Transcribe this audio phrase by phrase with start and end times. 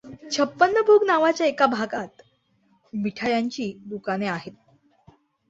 [0.31, 2.21] छप्पन भोग नावाच्या एका भागात
[2.93, 4.53] मिठायांची दुकाने आहेत.